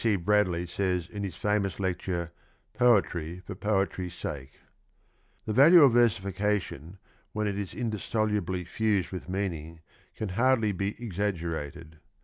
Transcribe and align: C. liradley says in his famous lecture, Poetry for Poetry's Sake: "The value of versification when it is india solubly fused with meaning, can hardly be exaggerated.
C. 0.03 0.17
liradley 0.17 0.67
says 0.67 1.07
in 1.07 1.21
his 1.23 1.35
famous 1.35 1.79
lecture, 1.79 2.31
Poetry 2.73 3.39
for 3.45 3.53
Poetry's 3.53 4.15
Sake: 4.15 4.61
"The 5.45 5.53
value 5.53 5.83
of 5.83 5.93
versification 5.93 6.97
when 7.33 7.45
it 7.47 7.55
is 7.55 7.75
india 7.75 7.99
solubly 7.99 8.65
fused 8.65 9.11
with 9.11 9.29
meaning, 9.29 9.81
can 10.15 10.29
hardly 10.29 10.71
be 10.71 10.95
exaggerated. 10.97 11.99